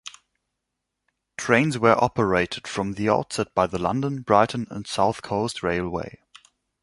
[1.37, 6.23] Trains were operated from the outset by the London, Brighton and South Coast Railway.